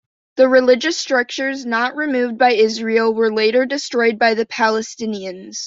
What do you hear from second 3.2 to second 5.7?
later destroyed by Palestinians.